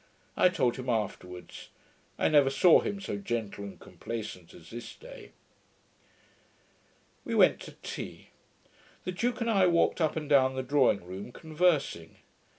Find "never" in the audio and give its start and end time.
2.27-2.49